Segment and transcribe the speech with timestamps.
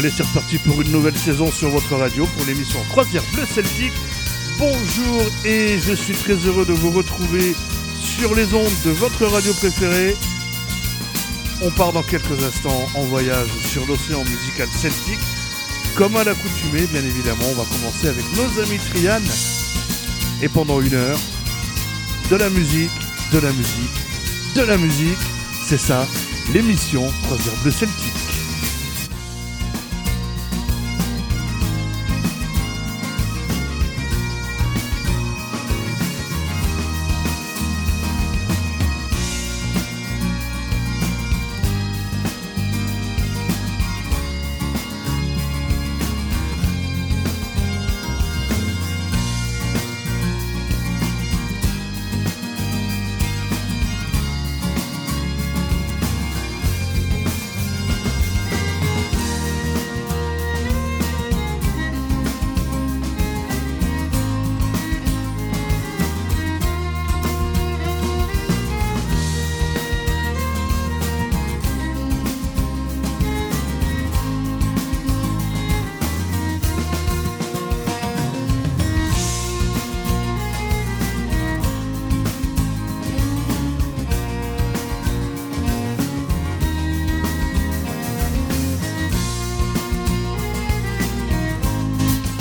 [0.00, 3.92] Allez, c'est reparti pour une nouvelle saison sur votre radio pour l'émission Croisière Bleu Celtique.
[4.58, 7.54] Bonjour et je suis très heureux de vous retrouver
[8.00, 10.16] sur les ondes de votre radio préférée.
[11.60, 15.18] On part dans quelques instants en voyage sur l'océan musical celtique.
[15.96, 19.20] Comme à l'accoutumée, bien évidemment, on va commencer avec nos amis Trian.
[20.40, 21.18] Et pendant une heure,
[22.30, 22.88] de la musique,
[23.34, 25.18] de la musique, de la musique,
[25.62, 26.08] c'est ça,
[26.54, 28.19] l'émission Croisière Bleu Celtique.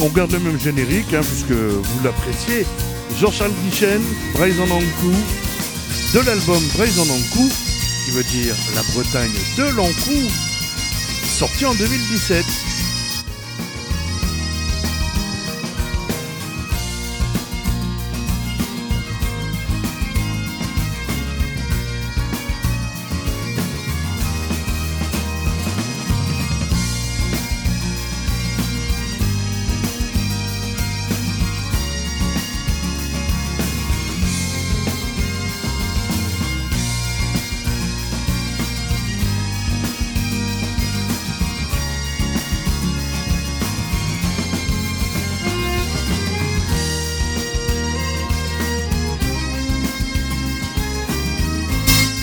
[0.09, 2.65] On garde le même générique, hein, puisque vous l'appréciez.
[3.19, 4.01] Jean-Charles Guichen,
[4.33, 5.13] Braise en Ankou,
[6.15, 7.47] de l'album Braise en Ankou,
[8.05, 10.31] qui veut dire la Bretagne de l'Ankou,
[11.27, 12.68] sorti en 2017.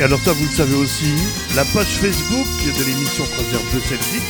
[0.06, 1.12] Alors ça, vous le savez aussi,
[1.56, 4.22] la page Facebook de l'émission Croisière Bleu Celtique,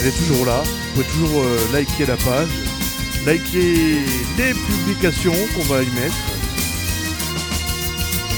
[0.00, 0.62] elle est toujours là.
[0.64, 2.48] Vous pouvez toujours euh, liker la page,
[3.26, 3.98] liker
[4.38, 6.16] les publications qu'on va y mettre.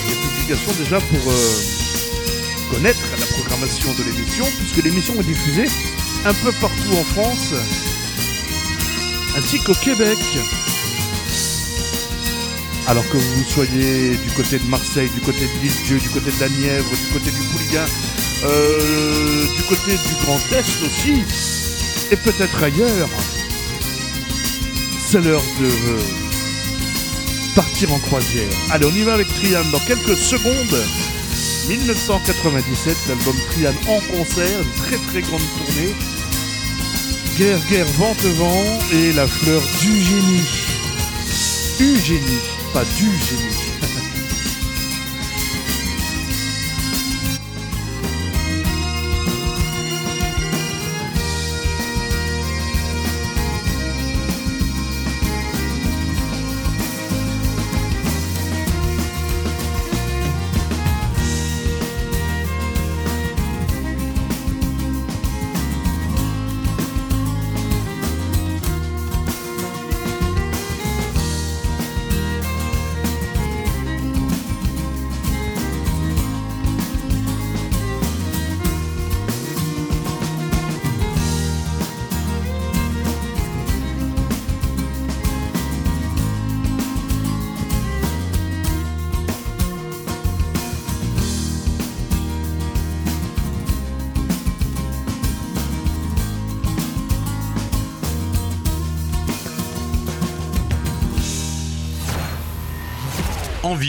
[0.08, 5.70] Les publications déjà pour euh, connaître la programmation de l'émission, puisque l'émission est diffusée
[6.24, 7.54] un peu partout en France,
[9.36, 10.18] ainsi qu'au Québec.
[12.86, 16.40] Alors que vous soyez du côté de Marseille, du côté de l'Île-Dieu, du côté de
[16.40, 17.86] la Nièvre, du côté du Pouliguen,
[18.44, 21.22] euh, du côté du Grand Est aussi,
[22.10, 23.08] et peut-être ailleurs,
[25.08, 26.00] c'est l'heure de euh,
[27.54, 28.52] partir en croisière.
[28.70, 30.84] Allez, on y va avec Trian dans quelques secondes.
[31.68, 35.94] 1997, l'album Trian en concert, une très très grande tournée.
[37.38, 40.44] Guerre, guerre, vente, vent et la fleur du génie.
[41.80, 43.63] Eugénie pas du génie.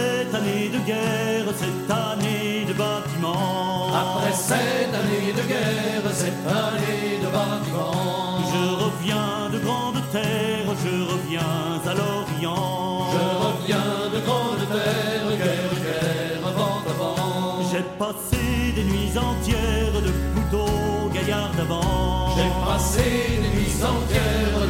[0.00, 3.88] cette année de guerre, cette année de bâtiment.
[4.02, 7.92] Après cette année de guerre, cette année de bâtiment.
[8.52, 11.56] Je reviens de grande terre, je reviens
[11.90, 13.10] à l'Orient.
[13.14, 17.62] Je reviens de grande terre, guerre, guerre, avant, avant.
[17.70, 18.42] J'ai passé
[18.76, 20.70] des nuits entières de couteau
[21.14, 22.36] gaillard d'avant.
[22.36, 23.08] J'ai passé
[23.42, 24.60] des nuits entières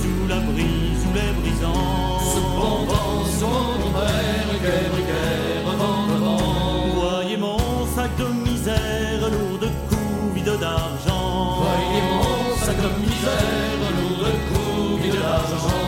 [0.00, 2.18] sous la brise ou les brisants.
[2.56, 6.40] Bon vent, souvent contraire, guerre, guerre, vent, vent.
[7.00, 7.58] Voyez mon
[7.94, 11.62] sac de misère, lourd de coups, vide d'argent.
[11.62, 15.80] Voyez mon sac de misère, lourd de coups, vide d'argent.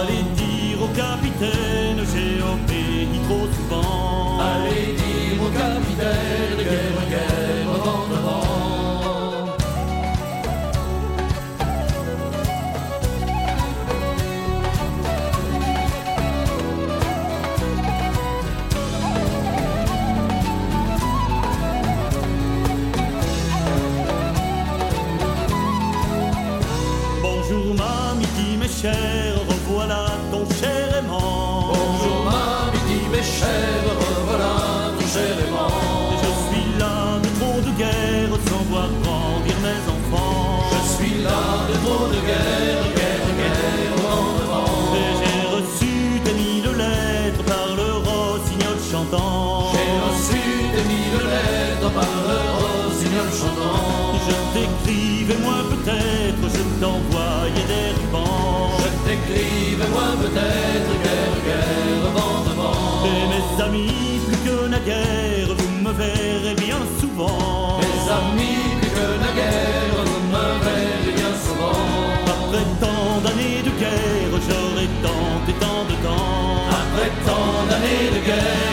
[0.00, 1.83] Allez dire au capitaine,
[54.26, 58.78] Je t'écrivais moi peut-être, je t'envoyais des rubans.
[58.82, 63.04] Je t'écrivais moi peut-être, guerre, guerre, vent, vent.
[63.04, 67.80] Et mes amis, plus que naguère, vous me verrez bien souvent.
[67.82, 71.84] Mes amis, plus que naguère, vous me verrez bien souvent.
[72.34, 76.64] Après tant d'années de guerre, j'aurais tant et tant de temps.
[76.80, 78.63] Après tant d'années de guerre, guerre,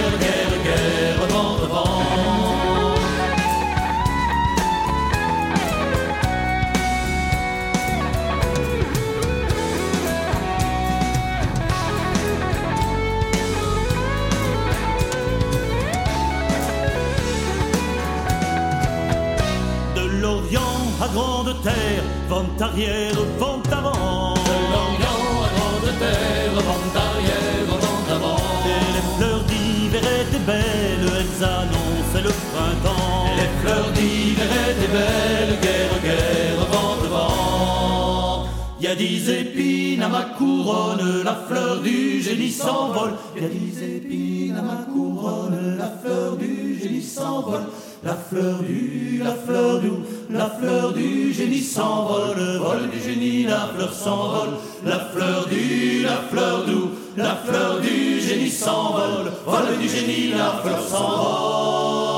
[21.61, 24.33] grande terre, vent arrière, vent avant.
[24.33, 24.57] De
[25.01, 28.37] grande terre, vent arrière, vent avant.
[28.65, 33.25] Et les fleurs d'hiver étaient belles, elles annonçaient le printemps.
[33.37, 38.45] Les fleurs d'hiver étaient belles, guerre, guerre, vent, vent.
[38.79, 43.13] Y a dix épines à ma couronne, la fleur du génie s'envole.
[43.35, 47.65] Y a dix épines à ma couronne, la fleur du génie s'envole.
[48.03, 49.91] La fleur du, la fleur du,
[50.33, 52.57] la fleur du génie s'envole.
[52.59, 54.57] Vol du génie, la fleur s'envole.
[54.83, 56.73] La fleur du, la fleur du,
[57.17, 59.31] la fleur du génie s'envole.
[59.45, 62.11] Vol du génie, la fleur s'envole.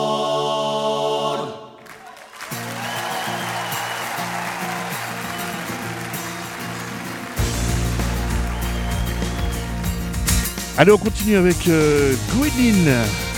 [10.76, 12.14] Allez, on continue avec euh,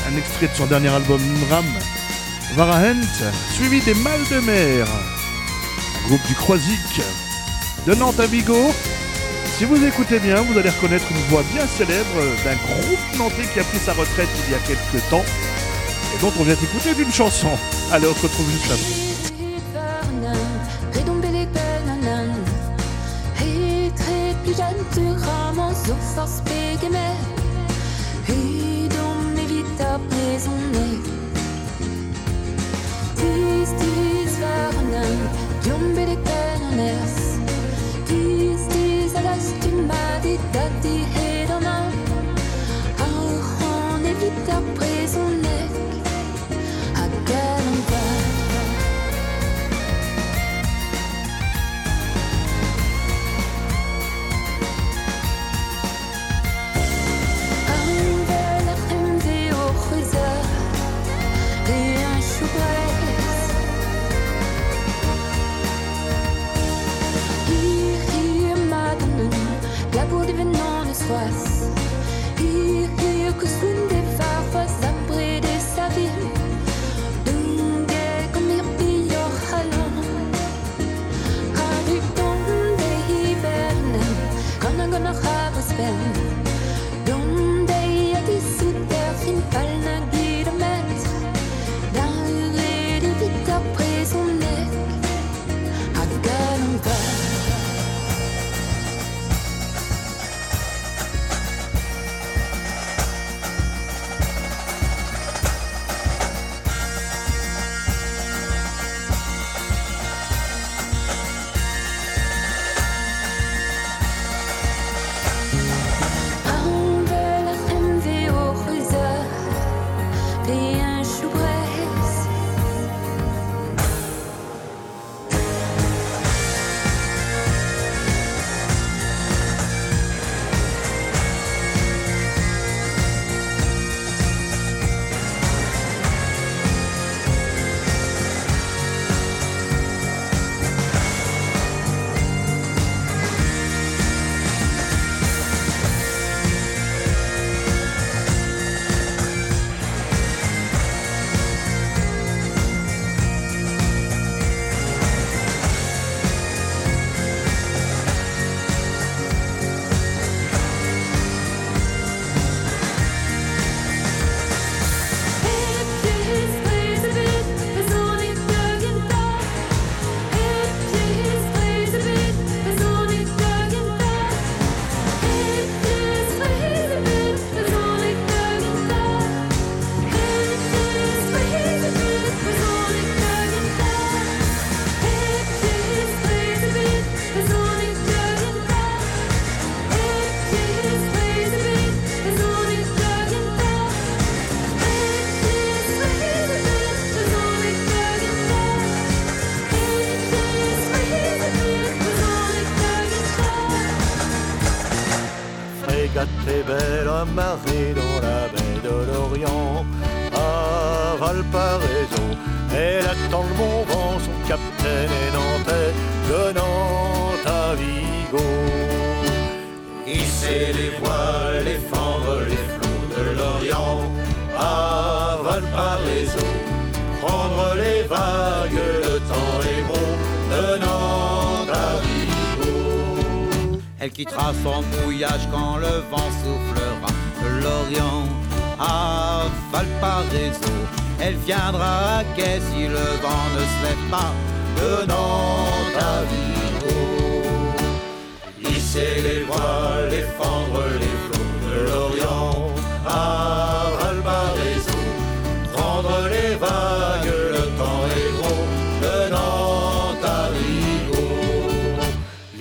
[0.08, 1.66] un extrait de son dernier album Nimram,
[2.56, 3.04] Varahent,
[3.54, 4.88] suivi des Mal de Mer,
[6.08, 7.02] groupe du Croisic
[7.86, 8.72] de Nantes à Vigo.
[9.58, 13.60] Si vous écoutez bien, vous allez reconnaître une voix bien célèbre d'un groupe nantais qui
[13.60, 15.26] a pris sa retraite il y a quelques temps
[16.16, 17.50] et dont on vient écouter d'une chanson.
[17.92, 19.06] Allez, on se retrouve juste après.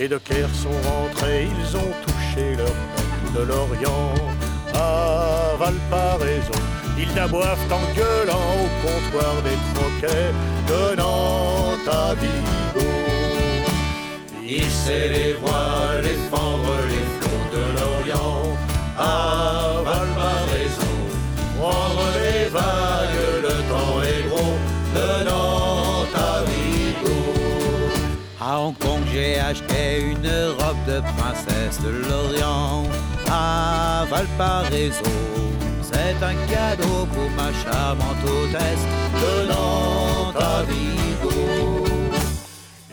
[0.04, 4.14] Les dockers sont rentrés, ils ont touché leur peine de l'Orient
[4.74, 6.52] à Valparaiso.
[6.98, 10.32] Ils n'aboivent en gueulant au comptoir des troquets
[10.68, 12.86] de Nantes à Vigo.
[14.46, 18.58] Hisser les voiles, les fendre les flots de l'Orient
[18.98, 20.92] à Valparaiso.
[21.58, 22.93] Prendre les vagues,
[28.64, 30.26] Hong Kong, j'ai acheté une
[30.58, 32.84] robe de princesse de l'Orient
[33.30, 35.04] à Valparaiso.
[35.82, 38.86] C'est un cadeau pour ma charmante hôtesse
[39.20, 41.84] de Nantes à Vigo.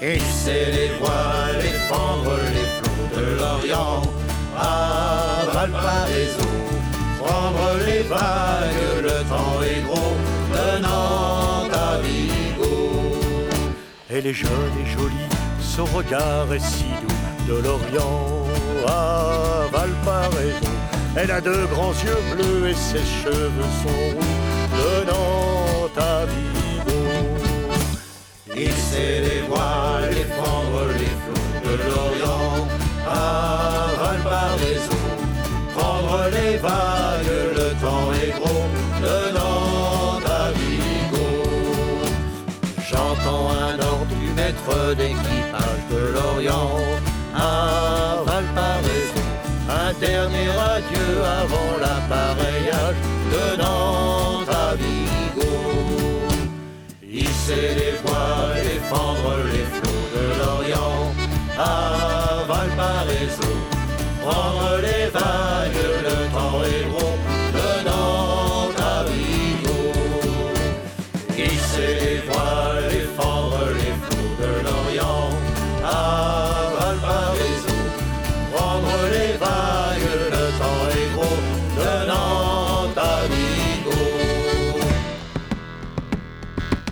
[0.01, 4.01] Hisser les voiles, les fendre les flots de l'Orient
[4.57, 6.49] à Valparaiso.
[7.17, 10.17] Prendre les vagues, le temps est gros
[10.51, 13.15] de Nantes à Vigo.
[14.09, 15.29] Elle est jeune et jolie,
[15.81, 18.45] son regard est si doux de l'Orient
[18.87, 20.71] à Valparaiso.
[21.15, 24.35] Elle a de grands yeux bleus et ses cheveux sont roux
[24.79, 27.01] de Nantes Vigo.
[28.55, 32.67] Hisser les voiles, les fendre les flots de l'Orient
[33.07, 34.99] à Valparaiso.
[35.75, 38.65] Prendre les vagues, le temps est gros
[39.05, 39.17] de
[44.69, 46.77] d'équipage de l'Orient
[47.35, 49.21] à Valparaiso.
[49.69, 52.95] Un dernier adieu avant l'appareillage
[53.33, 55.53] de Nantes à Vigo.
[57.03, 59.70] Hisser les voiles et fendre les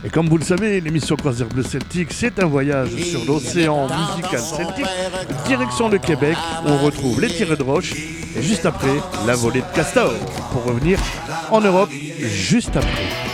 [0.10, 4.40] Et comme vous le savez, l'émission Croisière Bleu Celtique, c'est un voyage sur l'océan musical
[4.40, 4.86] celtique.
[5.46, 6.36] Direction le Québec,
[6.66, 7.94] où on retrouve les tirés de roche.
[8.36, 8.96] Et juste après,
[9.28, 10.12] la volée de castor.
[10.52, 10.98] Pour revenir
[11.52, 13.29] en Europe, juste après.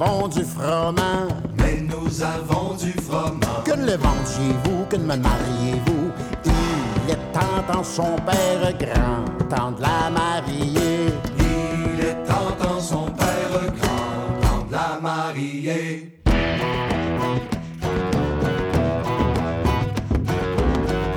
[0.00, 1.28] Avons du froment.
[1.56, 3.62] mais nous avons du froment.
[3.64, 6.10] Que le vendiez-vous, que me mariez-vous?
[6.44, 11.08] Il est temps dans son père grand, temps de la marier.
[11.38, 16.12] Il est temps son père grand, temps de la marier.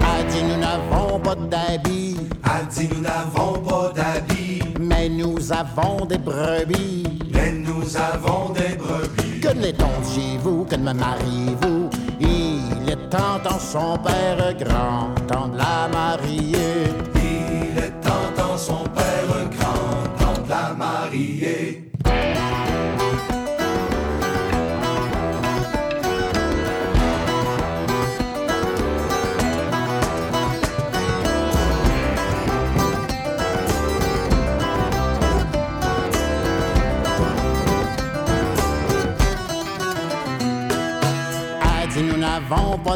[0.03, 6.05] A dit nous n'avons pas d'habits, A dit nous n'avons pas d'habits, mais nous avons
[6.05, 7.03] des brebis.
[7.33, 8.60] mais nous avons des
[10.17, 11.89] les vous que me mariez-vous?
[12.19, 16.50] Il est temps dans son père grand, temps de la marier.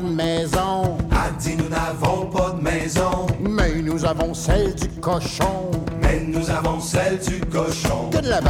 [0.01, 0.97] de maison.
[1.11, 3.27] A dit nous n'avons pas de maison.
[3.39, 5.71] Mais nous avons celle du cochon.
[6.01, 8.09] Mais nous avons celle du cochon.
[8.11, 8.41] Que de la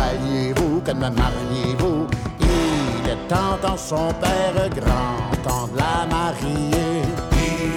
[0.56, 2.08] vous que de la mariez-vous?
[2.40, 7.02] Il est temps en son père grand, temps de la marier.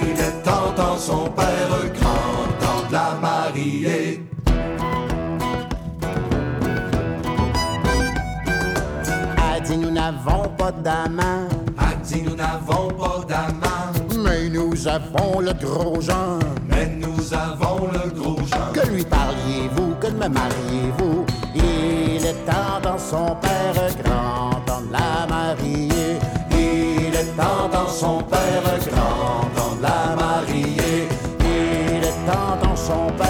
[0.03, 4.23] Il est temps en son père grand, temps de la marier.
[9.37, 11.47] A dit nous n'avons pas d'amant.
[11.77, 13.58] A dit nous n'avons pas d'amant
[14.79, 16.39] nous avons le gros Jean,
[16.69, 18.71] Mais nous avons le gros genre.
[18.71, 21.25] Que lui parliez-vous, que me mariez-vous?
[21.53, 26.17] Il est temps dans son père grand dans la mariée.
[26.51, 31.09] Il est temps dans son père grand dans la mariée.
[31.41, 33.28] Il est temps dans son père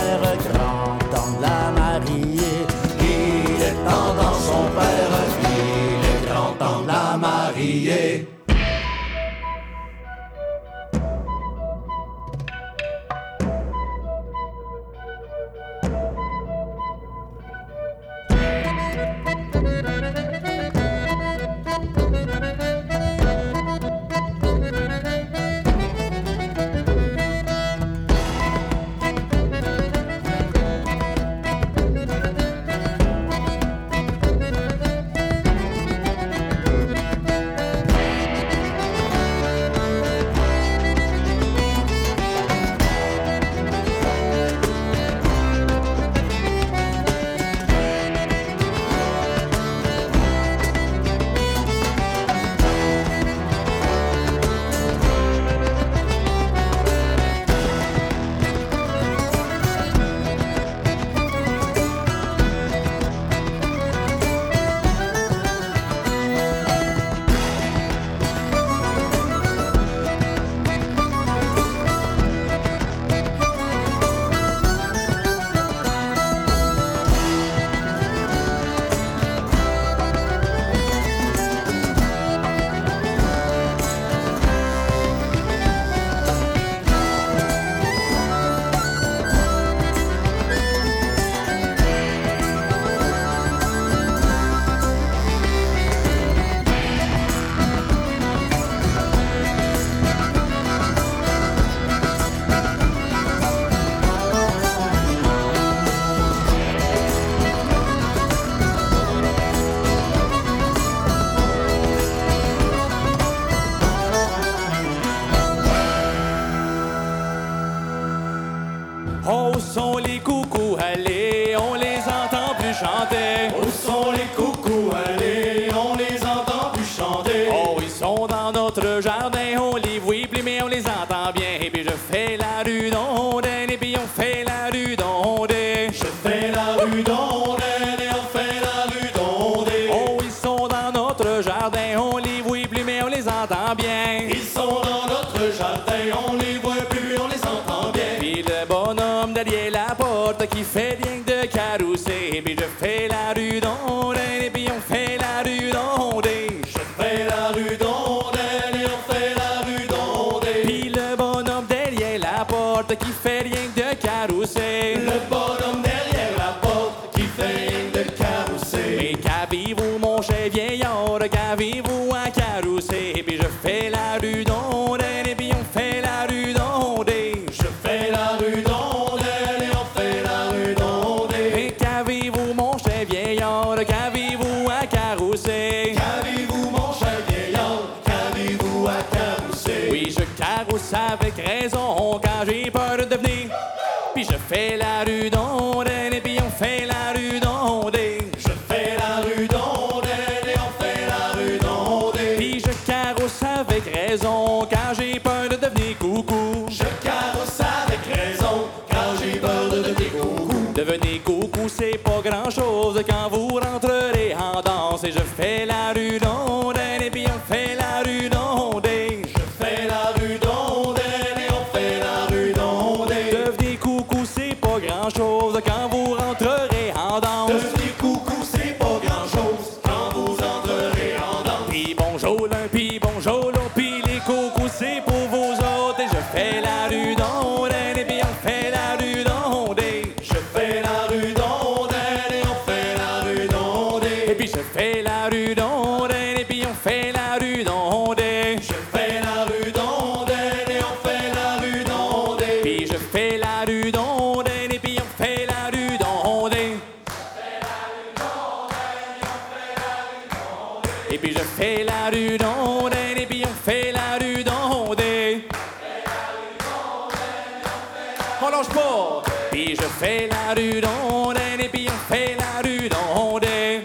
[268.42, 269.24] on lâche pas.
[269.52, 273.84] Puis je fais la rue d'ondaine et puis on fait la rue d'ondaine.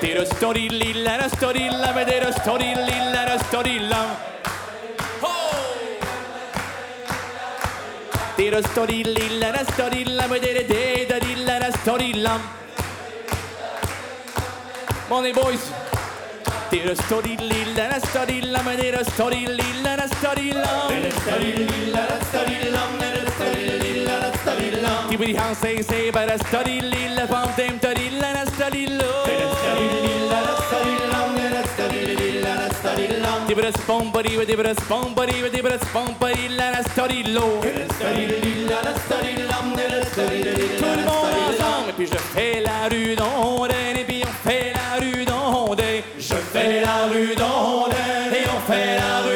[0.00, 4.32] Tira story lilla, la story la, vedere story lilla, la story la.
[8.36, 12.38] Tira story lilla, la story la, vedere de da lilla, la story la.
[15.08, 15.83] Money boys.
[16.74, 20.88] Tira story lilla, la story la, vedere story lilla, la story la.
[21.20, 25.06] Story lilla, la story la, vedere story lilla, la story la.
[25.08, 28.86] Keep it house say say, but a story lilla, pump them to lilla, la story
[28.88, 29.22] low.
[33.46, 37.60] Dibra spompari, dibra spompari, dibra spompari, la la story low.
[37.60, 37.68] Tout
[40.90, 44.98] le monde ensemble, et puis je fais la rue d'Ondaine, et puis on fait la
[44.98, 45.13] rue d'Ondaine.
[46.18, 49.33] Je fais la rue d'Ondaine, et on fait la rue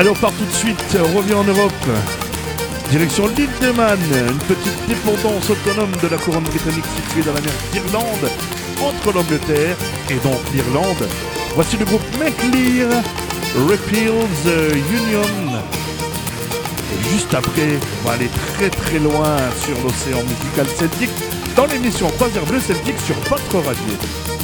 [0.00, 1.72] Allez, on part tout de suite, on revient en Europe.
[2.88, 3.98] Direction l'île de Man,
[4.30, 8.30] une petite dépendance autonome de la couronne britannique située dans la mer d'Irlande,
[8.80, 9.76] entre l'Angleterre
[10.08, 11.06] et donc l'Irlande.
[11.54, 12.88] Voici le groupe McLear,
[13.68, 14.14] Repeal
[14.46, 15.60] the Union.
[16.94, 21.10] Et juste après, on va aller très très loin sur l'océan musical celtique
[21.54, 24.39] dans l'émission Croisière Bleu Celtique sur votre radio.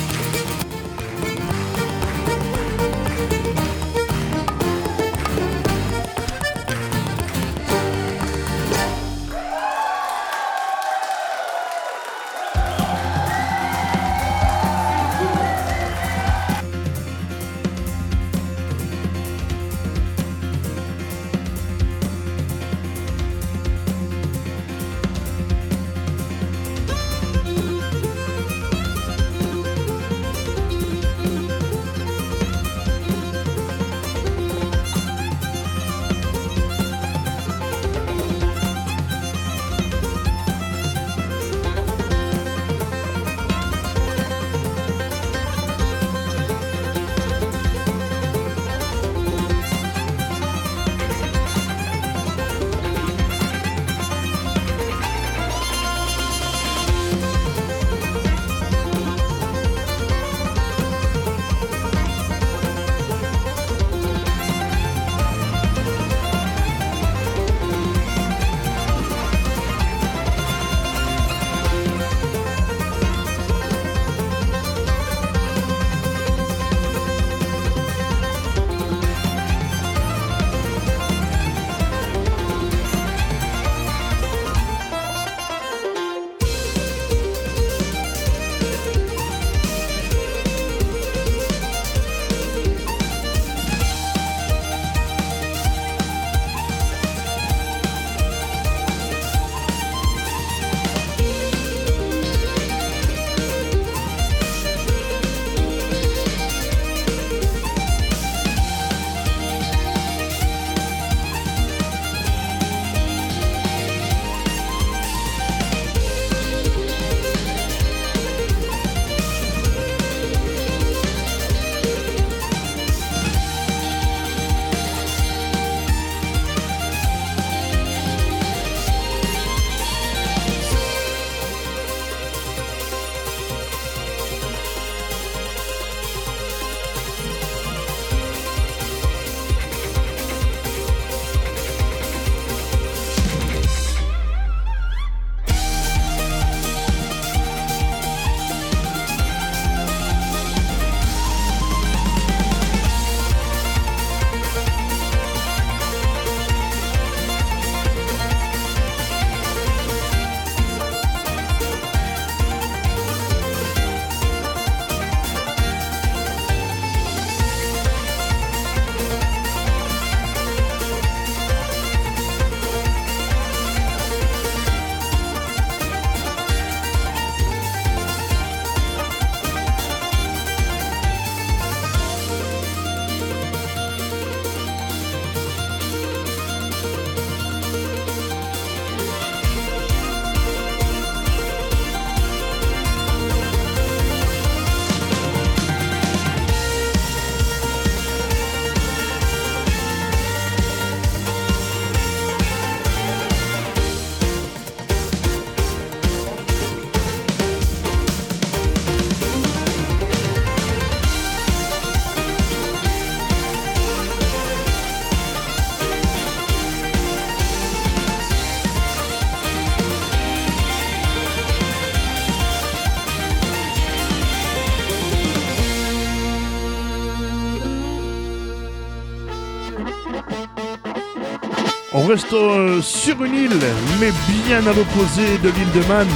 [232.08, 233.60] Reste euh, sur une île,
[233.98, 234.12] mais
[234.44, 236.06] bien à l'opposé de l'île de Man.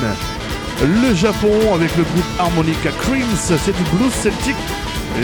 [0.83, 4.55] Le Japon avec le groupe Harmonica Creams, c'est du blues celtique.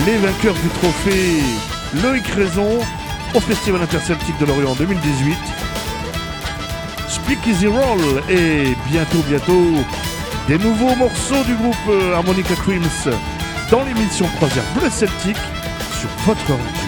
[0.07, 1.43] Les vainqueurs du trophée
[2.03, 2.81] Loïc Raison
[3.35, 5.37] au Festival interceltique de Lorient 2018.
[7.09, 9.73] Speak Easy Roll et bientôt, bientôt,
[10.49, 13.15] des nouveaux morceaux du groupe euh, Harmonica Creams
[13.71, 15.37] dans l'émission Croisière Bleu Celtique
[16.01, 16.86] sur votre.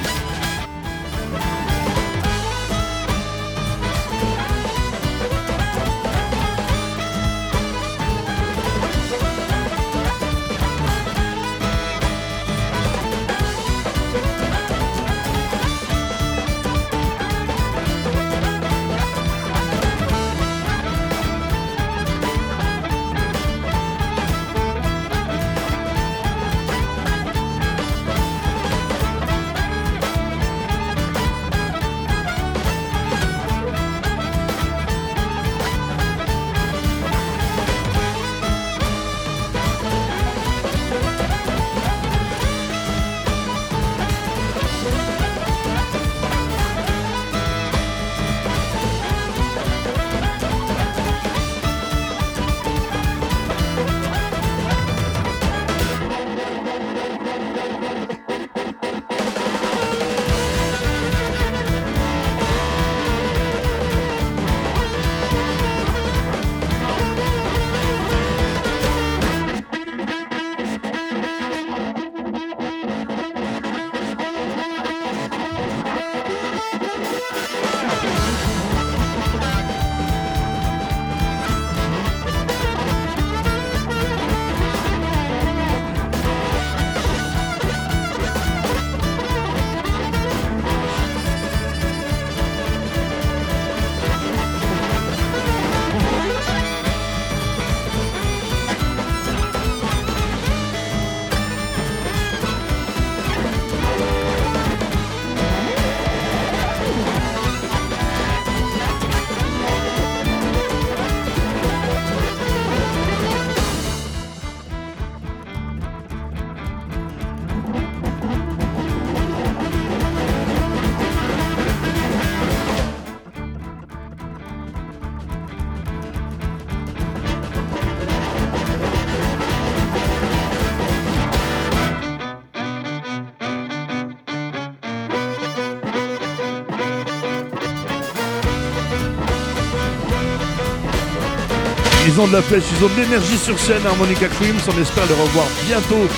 [142.07, 144.61] Ils ont de la pêche, ils ont de l'énergie sur scène, Harmonica Creams.
[144.69, 146.09] On espère les revoir bientôt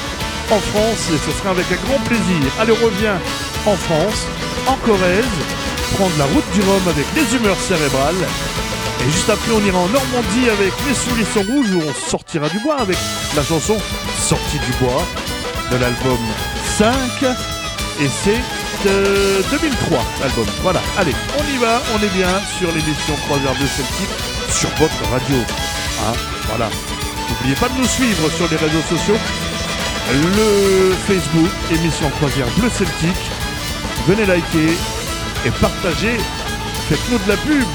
[0.50, 2.42] en France et ce sera avec un grand plaisir.
[2.60, 3.16] Allez, on revient
[3.66, 4.26] en France,
[4.66, 5.24] en Corrèze,
[5.94, 8.26] prendre la route du Rhum avec les humeurs cérébrales.
[9.00, 12.58] Et juste après, on ira en Normandie avec Les sont rouges où on sortira du
[12.60, 12.98] bois avec
[13.34, 13.76] la chanson
[14.18, 15.02] Sortie du bois
[15.70, 16.18] de l'album
[16.78, 16.92] 5.
[18.00, 18.40] Et c'est
[18.84, 20.46] de 2003, l'album.
[20.62, 25.10] Voilà, allez, on y va, on est bien sur l'émission Croisière de Celtique sur votre
[25.10, 25.36] radio.
[26.00, 26.12] Hein,
[26.48, 26.68] voilà.
[27.28, 29.18] N'oubliez pas de nous suivre sur les réseaux sociaux.
[30.12, 33.30] Le Facebook, émission Croisière Bleu Celtique.
[34.08, 34.72] Venez liker
[35.46, 36.18] et partager.
[36.88, 37.66] Faites-nous de la pub.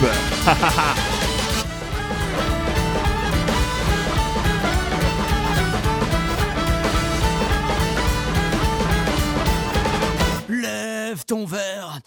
[10.62, 12.00] Lève ton verre,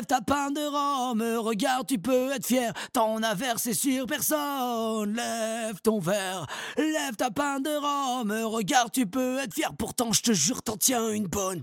[0.00, 5.14] lève ta pain de rhum, regarde, tu peux être fier, t'en as versé sur personne.
[5.14, 6.46] Lève ton verre,
[6.78, 10.78] lève ta pain de rhum, regarde, tu peux être fier, pourtant je te jure, t'en
[10.78, 11.62] tiens une bonne.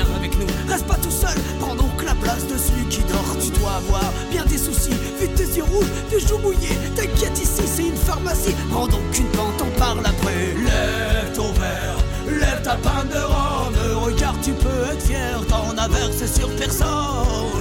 [0.00, 3.36] Avec nous, reste pas tout seul, prends donc la place de celui qui dort.
[3.42, 6.78] Tu dois avoir bien des soucis, vu tes yeux rouges, tes joues mouillées.
[6.96, 8.54] T'inquiète, ici c'est une pharmacie.
[8.70, 10.54] Prends donc une pente, on parle après.
[10.56, 14.04] Lève ton verre, lève ta panne de rhum.
[14.04, 16.88] Regarde, tu peux être fier, t'en as versé sur personne.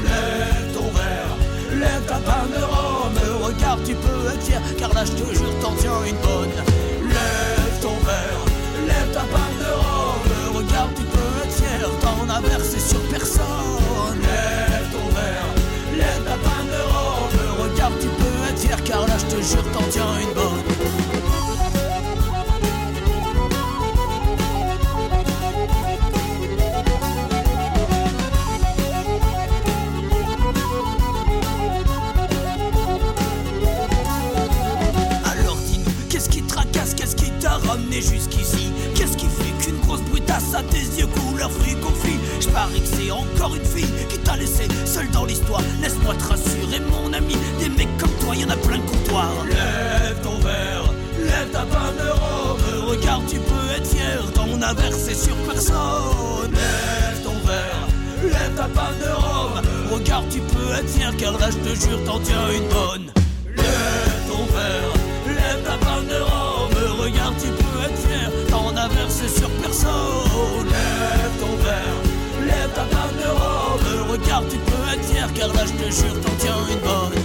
[0.04, 3.44] Lève ton verre, lève ta panne de rhum.
[3.44, 6.71] Regarde, tu peux être fier, car là je te jure, t'en tiens une bonne.
[19.42, 21.02] te jure t'en tiens une bonne.
[37.68, 38.72] ramené jusqu'ici?
[38.96, 41.76] Qu'est-ce qui fait qu'une grosse brutasse à tes yeux couleur fruit
[42.40, 45.62] Je parie que c'est encore une fille qui t'a laissé seule dans l'histoire.
[45.82, 46.80] Laisse-moi te rassurer
[48.34, 52.90] toi, a plein de comptoirs Lève ton verre, lève ta panne de robe.
[52.90, 56.52] Regarde, tu peux être fier, t'en as versé sur personne.
[56.52, 57.88] Lève ton verre,
[58.24, 59.66] lève ta panne de robe.
[59.92, 63.12] Regarde, tu peux être fier, car là je te jure, t'en tiens une bonne.
[63.58, 64.94] Lève ton verre,
[65.28, 67.02] lève ta panne de robe.
[67.04, 70.68] Regarde, tu peux être fier, t'en as versé sur personne.
[70.70, 72.00] Lève ton verre,
[72.46, 74.12] lève ta panne de robe.
[74.12, 77.21] Regarde, tu peux être fier, car là je te jure, t'en tiens une bonne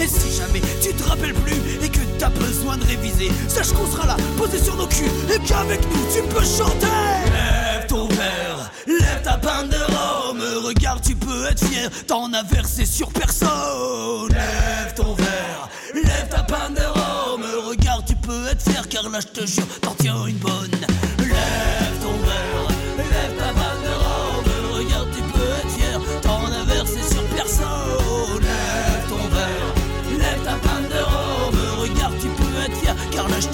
[0.00, 3.88] Et si jamais tu te rappelles plus et que t'as besoin de réviser, sache qu'on
[3.90, 6.86] sera là, posé sur nos culs et qu'avec nous tu peux chanter.
[7.26, 10.42] Lève ton verre, lève ta pinte de rhum.
[10.64, 14.28] Regarde, tu peux être fier, t'en as versé sur personne.
[14.30, 17.42] Lève ton verre, lève ta pinte de rhum.
[17.68, 20.97] Regarde, tu peux être fier, car là je te jure, t'en tiens une bonne.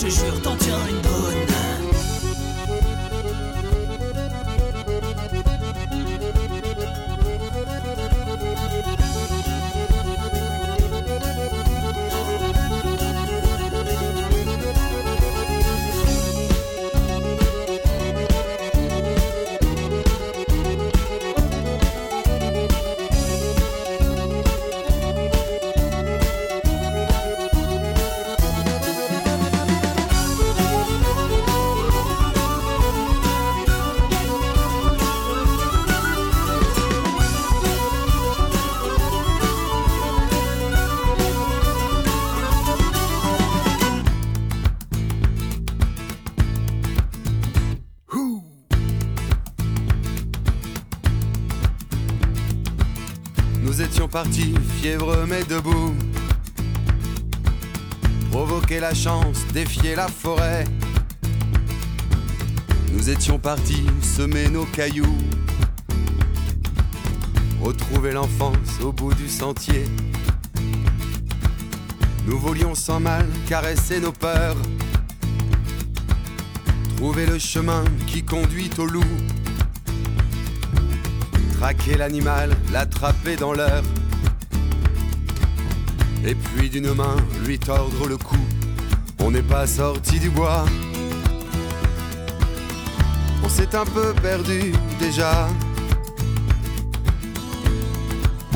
[0.04, 0.63] Te jure, t'en
[54.84, 55.94] fièvre mais debout.
[58.30, 60.64] Provoquer la chance, défier la forêt.
[62.92, 65.16] Nous étions partis semer nos cailloux.
[67.62, 69.86] Retrouver l'enfance au bout du sentier.
[72.26, 74.58] Nous voulions sans mal caresser nos peurs.
[76.98, 79.16] Trouver le chemin qui conduit au loup.
[81.54, 83.82] Traquer l'animal, l'attraper dans l'heure.
[86.26, 88.38] Et puis d'une main lui tordre le cou.
[89.20, 90.64] On n'est pas sorti du bois.
[93.42, 95.48] On s'est un peu perdu déjà.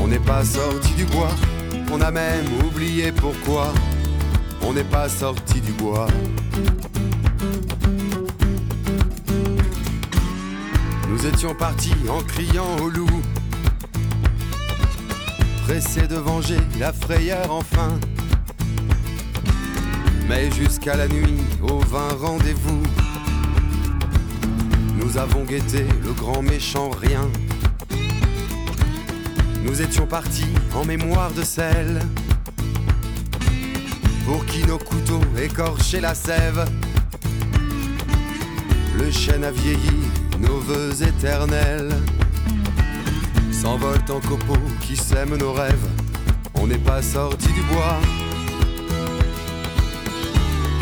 [0.00, 1.34] On n'est pas sorti du bois.
[1.92, 3.72] On a même oublié pourquoi.
[4.62, 6.06] On n'est pas sorti du bois.
[11.08, 13.22] Nous étions partis en criant au loup,
[15.68, 18.00] pressés de venger la frayeur enfin.
[20.26, 22.82] Mais jusqu'à la nuit, au vain rendez-vous,
[24.96, 27.28] nous avons guetté le grand méchant rien.
[29.62, 32.00] Nous étions partis en mémoire de sel,
[34.24, 36.64] pour qui nos couteaux écorchaient la sève.
[38.96, 40.00] Le chêne a vieilli,
[40.40, 41.90] nos vœux éternels
[43.68, 45.88] s'envolent en copeaux qui sèment nos rêves.
[46.54, 47.98] On n'est pas sorti du bois.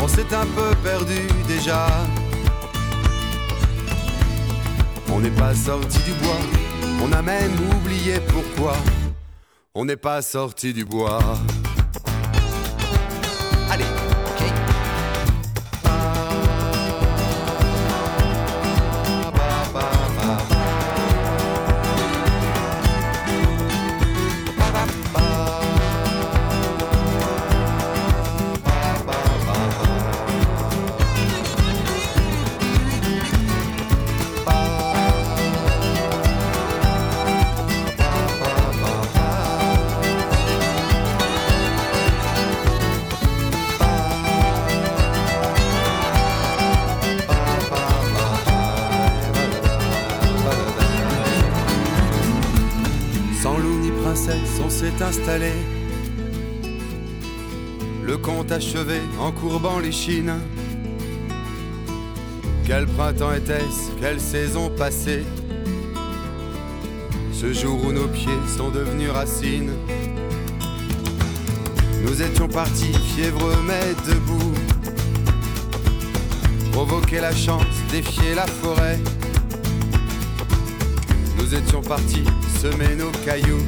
[0.01, 1.85] On s'est un peu perdu déjà.
[5.13, 6.41] On n'est pas sorti du bois.
[7.03, 8.75] On a même oublié pourquoi.
[9.75, 11.19] On n'est pas sorti du bois.
[59.19, 60.33] En courbant les chines.
[62.65, 65.23] Quel printemps était-ce, quelle saison passée?
[67.31, 69.71] Ce jour où nos pieds sont devenus racines.
[72.03, 74.53] Nous étions partis fiévreux mais debout.
[76.71, 78.99] Provoquer la chance, défier la forêt.
[81.37, 82.23] Nous étions partis
[82.61, 83.65] semer nos cailloux.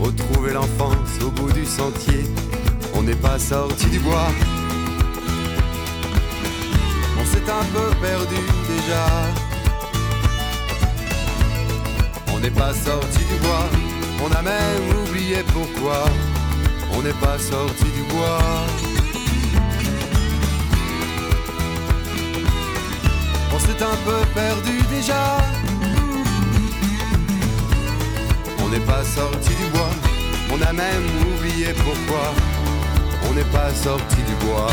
[0.00, 2.24] Retrouver l'enfance au bout du sentier.
[3.06, 4.26] On n'est pas sorti du bois.
[7.20, 8.34] On s'est un peu perdu
[8.66, 9.06] déjà.
[12.34, 13.68] On n'est pas sorti du bois.
[14.24, 16.02] On a même oublié pourquoi.
[16.94, 18.40] On n'est pas sorti du bois.
[23.54, 25.36] On s'est un peu perdu déjà.
[28.64, 29.90] On n'est pas sorti du bois,
[30.50, 32.34] on a même oublié pourquoi.
[33.28, 34.68] On n'est pas sorti du bois.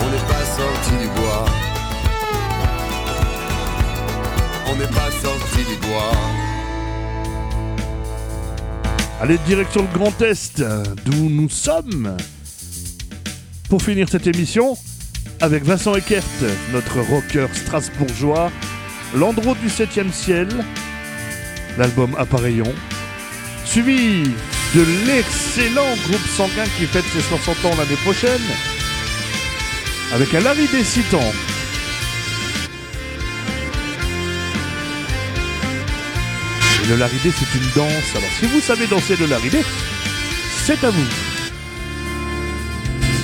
[0.00, 1.44] On n'est pas sorti du bois.
[4.68, 6.12] On n'est pas sorti du bois.
[9.20, 10.62] Allez, direction le Grand Est,
[11.04, 12.16] d'où nous sommes.
[13.68, 14.76] Pour finir cette émission,
[15.40, 16.22] avec Vincent Eckert,
[16.72, 18.50] notre rocker strasbourgeois,
[19.14, 20.48] L'Andro du 7 ciel,
[21.78, 22.70] l'album Appareillon,
[23.64, 24.30] suivi
[24.74, 28.42] de l'excellent groupe sanguin qui fête ses 60 ans l'année prochaine,
[30.12, 31.32] avec un Larry Décitant.
[36.82, 38.16] Et le laridé, c'est une danse.
[38.16, 39.62] Alors, si vous savez danser le laridé,
[40.64, 41.06] c'est à vous.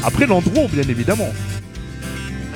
[0.05, 1.32] Après l'endroit, bien évidemment.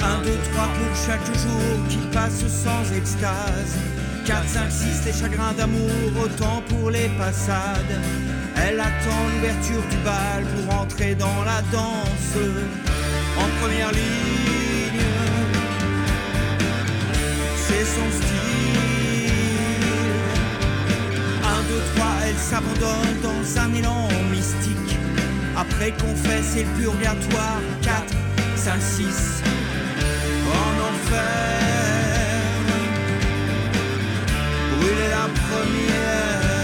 [0.02, 3.76] 1, 2, 3 pour chaque jour qui passe sans extase.
[4.26, 5.90] 4, 5, 6, les chagrins d'amour,
[6.24, 8.00] autant pour les passades.
[8.64, 12.36] Elle attend l'ouverture du bal pour entrer dans la danse.
[13.38, 15.00] En première ligne,
[17.66, 18.36] c'est son style.
[21.44, 24.98] 1, 2, 3, elle s'abandonne dans un élan mystique.
[25.56, 25.92] Après
[26.42, 27.60] c'est le purgatoire.
[27.82, 28.14] 4,
[28.56, 29.42] 5, 6
[30.46, 31.56] en enfer.
[34.78, 36.55] Brûler la première.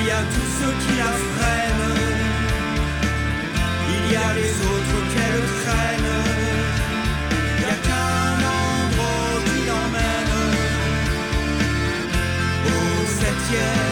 [0.00, 1.96] Il y a tous ceux qui la freinent.
[3.94, 6.12] Il y a les autres qu'elle traîne.
[7.32, 10.34] Il n'y a qu'un endroit qui l'emmène
[12.66, 13.87] au septième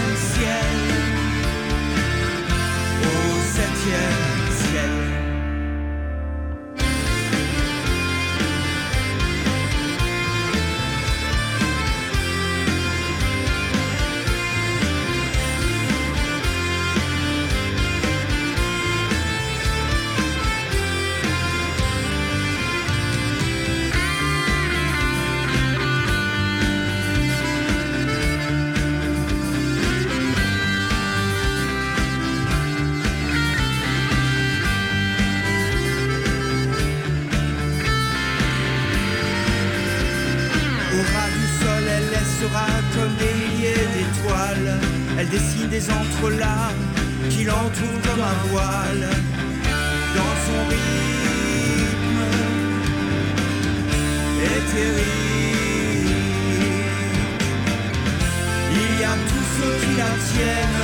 [58.97, 60.83] il y a tous ceux qui la tiennent.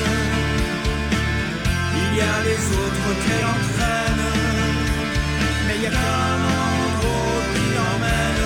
[1.97, 4.25] Il y a les autres qu'elle entraîne.
[5.67, 8.45] Mais il y a qu'un endroit qui l'emmène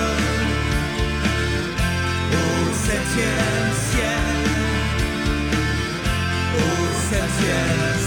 [2.31, 4.27] au septième ciel,
[6.55, 6.71] au
[7.09, 8.06] septième ciel.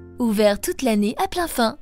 [0.21, 1.77] ouvert toute l'année à plein fin.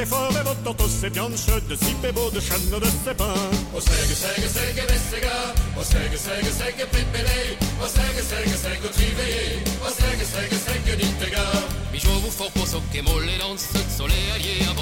[0.00, 3.34] était fort et votre tantôt c'est viande chaude de si beau de chêne de sépin.
[3.74, 5.36] O sege, sege, sege, vessega,
[5.78, 7.40] o sege, sege, sege, pépélé,
[7.82, 9.30] o sege, sege, sege, trivé,
[9.84, 10.96] o sege, sege, sege.
[11.92, 12.32] Mais je vous
[12.96, 14.72] et dans ce soleil allié à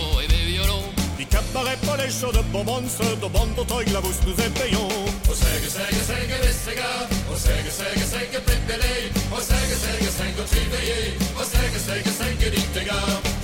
[1.21, 4.89] et cabaret pas les de bonbons, de bande toig la vous nous éveillons.
[5.31, 6.91] O sege, sege, sege, vessega,
[7.33, 12.11] o sege, sege, sege, pépélé, sega pepele O sega sega sega triveye O sega sega
[12.11, 13.39] sega ditega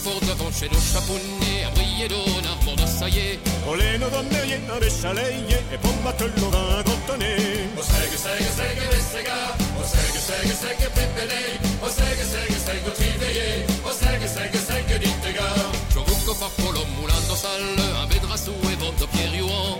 [0.00, 3.38] fort devant chez nos chaponniers, à briller d'eau, armor de saillé.
[3.66, 7.34] Oleno donnerien a bescialeie, e pommattello va grottonné.
[7.76, 9.38] O sega, sega, sega, vessega,
[9.80, 11.50] o sega, sega, sega, pepelei,
[11.82, 15.48] o sega, sega, sega, triveye, o sega, sega, sega, dittega.
[15.92, 19.79] Giovucco fa polo mulando salle, un bedrassou et vente Pierre Youan.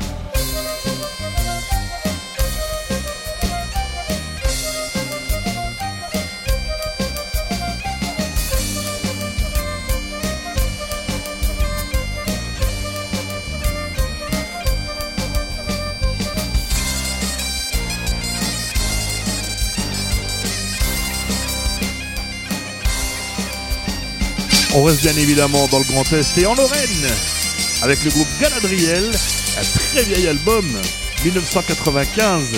[24.73, 27.07] On reste bien évidemment dans le Grand Est et en Lorraine
[27.81, 29.11] avec le groupe Galadriel,
[29.57, 30.65] un très vieil album,
[31.25, 32.51] 1995,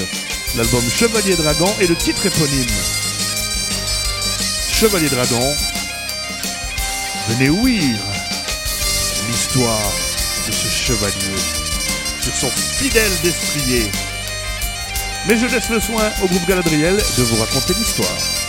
[0.55, 2.67] l'album Chevalier Dragon et le titre éponyme.
[4.71, 5.55] Chevalier Dragon,
[7.29, 7.97] venez ouïr
[9.29, 9.91] l'histoire
[10.47, 11.39] de ce chevalier
[12.21, 13.89] sur son fidèle destrier.
[15.27, 18.42] Mais je laisse le soin au groupe Galadriel de vous raconter l'histoire.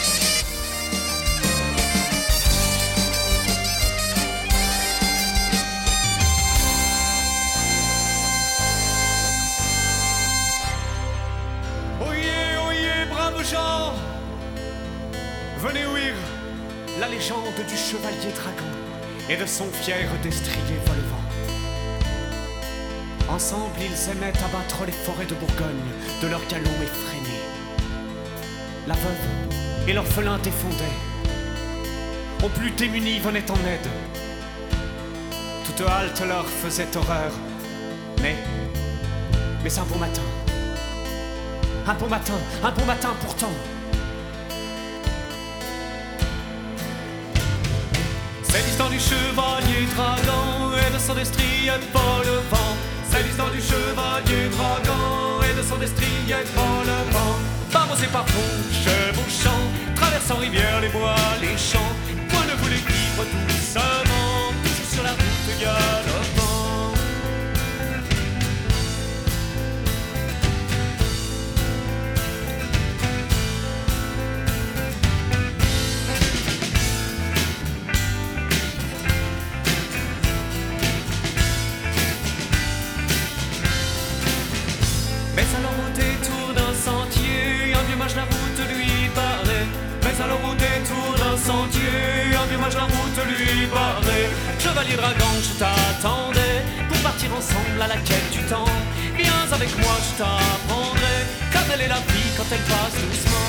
[19.28, 21.24] Et de son fier destrier volevant.
[23.28, 25.90] Ensemble, ils aimaient abattre les forêts de Bourgogne
[26.22, 27.38] de leur galon effréné.
[28.86, 30.98] La veuve et l'orphelin défendaient.
[32.44, 33.88] Aux plus démunis venaient en aide.
[35.64, 37.32] Toute halte leur faisait horreur.
[38.20, 38.36] Mais,
[39.62, 40.22] mais un beau matin,
[41.86, 43.52] un beau matin, un beau matin pourtant.
[48.94, 52.74] Du chevalier dragon et de son destrier pas le vent.
[53.10, 57.36] C'est l'histoire du chevalier dragon et de son destrier pas le vent.
[57.72, 59.62] Balancé par fond, chevauchant,
[59.96, 61.92] traversant rivières, les bois, les champs.
[62.32, 66.23] Moi ne voulais vivre doucement, toujours sur la route galopant.
[94.84, 98.64] Chevalier dragon, je t'attendais pour partir ensemble à la quête du temps.
[99.16, 101.16] Viens avec moi, je t'apprendrai
[101.52, 103.43] comme elle est la vie quand elle passe doucement.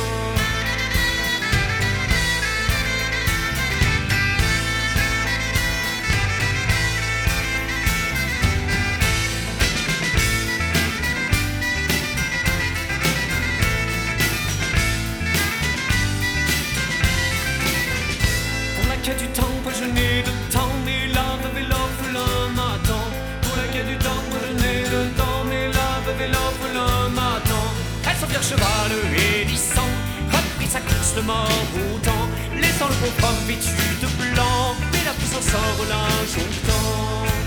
[28.91, 29.89] Et sang,
[30.31, 33.69] reprit sa course le mort au temps, laissant le pauvre homme vêtu
[34.01, 37.25] de blanc, mais la puissance sort l'injonctant.
[37.25, 37.44] Elle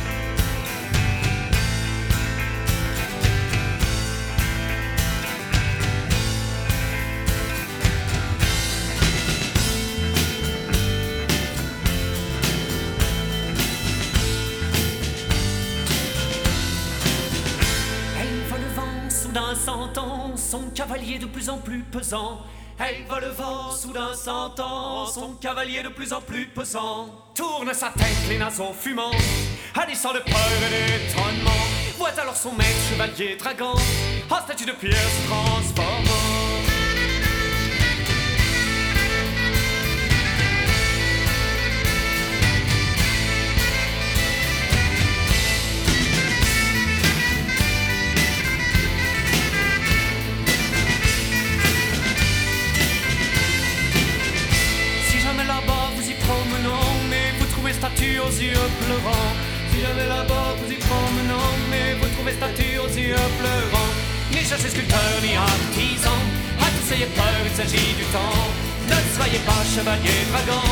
[20.78, 22.38] cavalier de plus en plus pesant.
[22.78, 27.08] Elle voit le vent, soudain sentant son cavalier de plus en plus pesant.
[27.34, 29.10] Tourne sa tête, les naseaux fumants,
[29.74, 31.50] hannissant de peur et d'étonnement.
[31.96, 33.74] Voit alors son maître chevalier dragon,
[34.30, 35.87] en statue de pierre se transformant.
[58.40, 59.32] Yeux pleurants.
[59.70, 63.92] Si jamais là-bas vous y promenant, mais vous trouvez statue aux yeux pleurants.
[64.32, 66.18] Ni cherchez sculpteur ni artisan,
[66.60, 68.46] à tous ayez peur, il s'agit du temps.
[68.90, 70.66] Ne soyez pas chevalier dragon,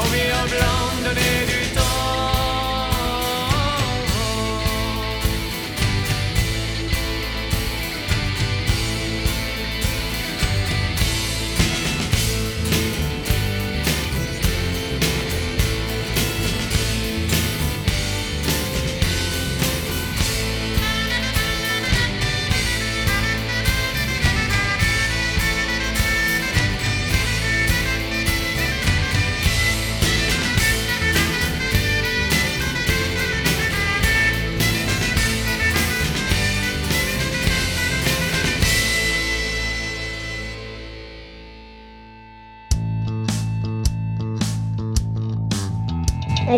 [0.00, 1.87] au vieux blanc, donnez du temps.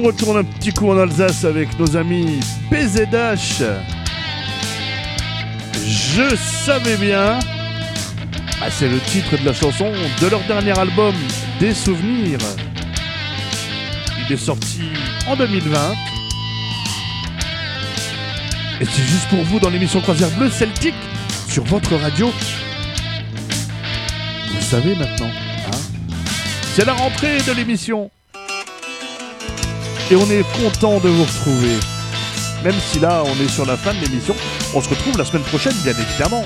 [0.02, 2.40] On retourne un petit coup en Alsace avec nos amis
[2.70, 3.62] PZH.
[5.74, 7.38] Je savais bien.
[8.62, 9.92] Ah, c'est le titre de la chanson
[10.22, 11.14] de leur dernier album,
[11.58, 12.38] Des souvenirs.
[14.26, 14.84] Il est sorti
[15.28, 15.78] en 2020.
[18.80, 20.94] Et c'est juste pour vous dans l'émission Croisière Bleu Celtique
[21.46, 22.32] sur votre radio.
[24.48, 25.28] Vous savez maintenant.
[25.66, 25.78] hein
[26.74, 28.10] c'est la rentrée de l'émission
[30.10, 31.76] et on est content de vous retrouver.
[32.64, 34.34] Même si là, on est sur la fin de l'émission,
[34.74, 36.44] on se retrouve la semaine prochaine, bien évidemment.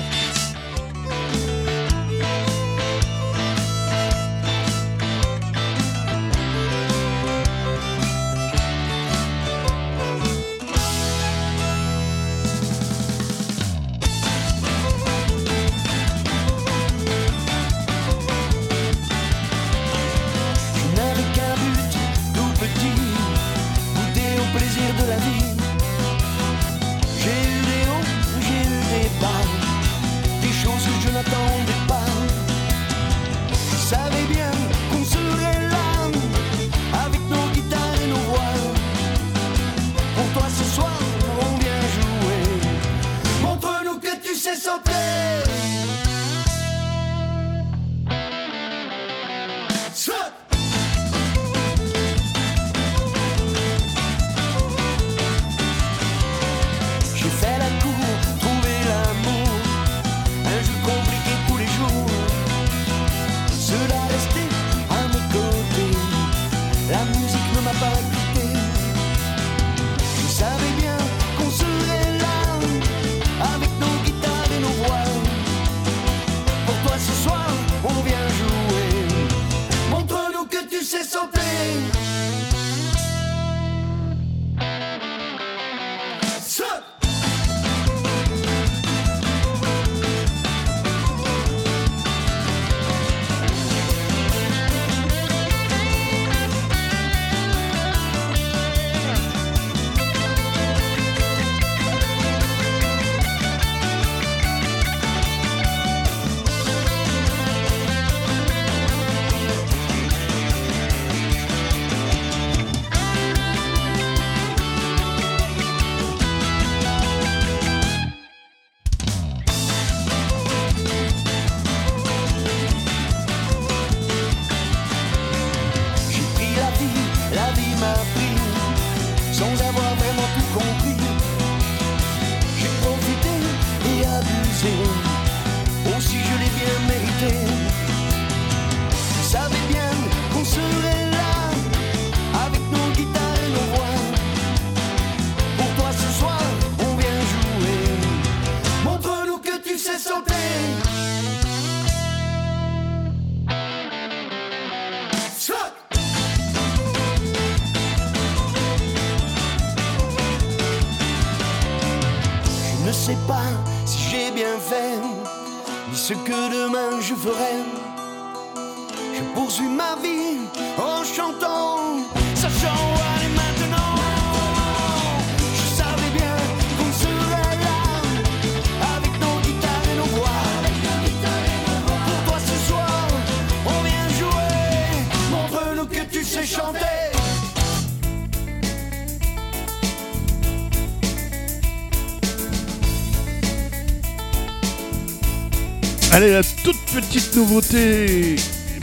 [196.15, 198.37] Allez, la toute petite nouveauté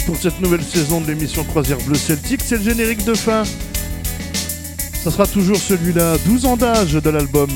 [0.05, 3.45] pour cette nouvelle saison de l'émission Croisière Bleu Celtique, c'est le générique de fin.
[5.03, 7.49] Ça sera toujours celui-là, 12 ans d'âge de l'album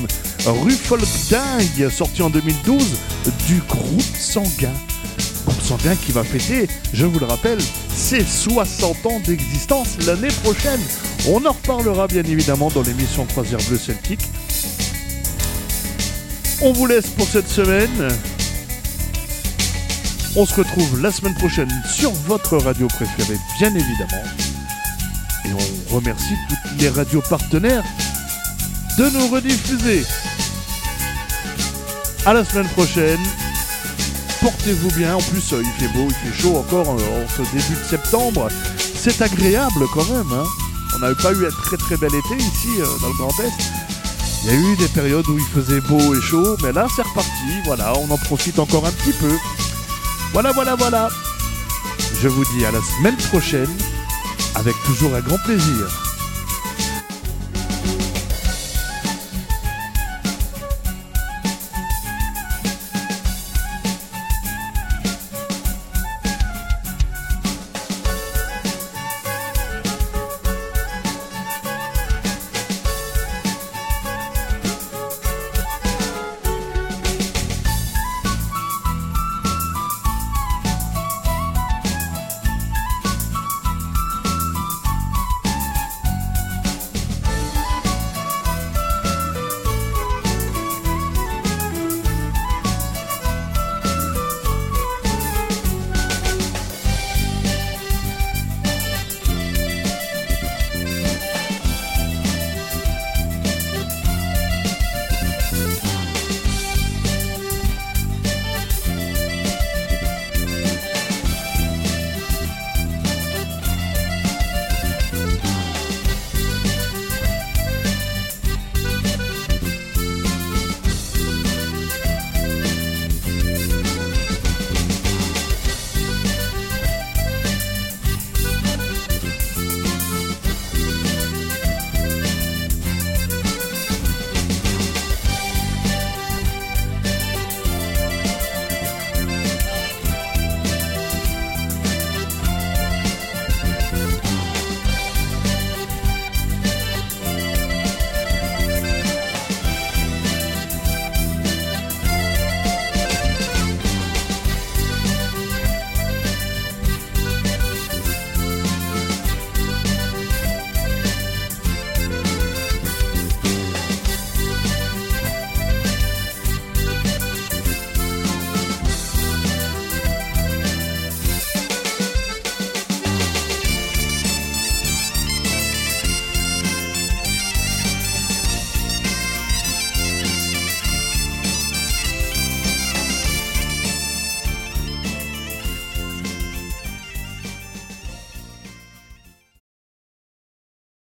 [0.47, 2.83] Rue Folk Dingue, sorti en 2012
[3.47, 4.73] du groupe Sanguin.
[5.45, 7.59] Groupe Sanguin qui va fêter, je vous le rappelle,
[7.95, 10.81] ses 60 ans d'existence l'année prochaine.
[11.29, 14.27] On en reparlera bien évidemment dans l'émission Croisière Bleu Celtique.
[16.63, 18.09] On vous laisse pour cette semaine.
[20.39, 24.23] On se retrouve la semaine prochaine sur votre radio préférée, bien évidemment.
[25.45, 27.83] Et on remercie toutes les radios partenaires
[28.99, 30.05] de nous rediffuser.
[32.23, 33.19] À la semaine prochaine.
[34.41, 35.15] Portez-vous bien.
[35.15, 37.87] En plus, euh, il fait beau, il fait chaud encore euh, en ce début de
[37.89, 38.49] septembre.
[38.95, 40.31] C'est agréable quand même.
[40.33, 40.43] hein.
[40.95, 43.71] On n'avait pas eu un très très bel été ici euh, dans le Grand Est.
[44.43, 47.01] Il y a eu des périodes où il faisait beau et chaud, mais là c'est
[47.01, 47.31] reparti.
[47.65, 49.35] Voilà, on en profite encore un petit peu.
[50.33, 51.09] Voilà, voilà, voilà.
[52.21, 53.69] Je vous dis à la semaine prochaine
[54.55, 56.06] avec toujours un grand plaisir.